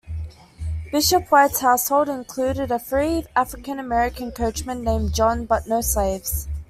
[0.91, 6.47] Bishop White's household included a free African American coachman, named John, but no slaves.